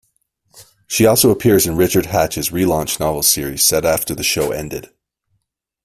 [0.87, 4.89] She also appears in Richard Hatch's re-launch novel series set after the show ended.